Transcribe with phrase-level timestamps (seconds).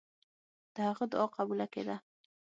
[0.75, 1.95] د هغه دعا قبوله کېده.